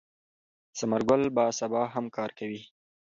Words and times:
ثمر 0.77 1.01
ګل 1.09 1.23
به 1.35 1.45
سبا 1.59 1.83
هم 1.93 2.05
کار 2.15 2.29
کوي. 2.39 2.61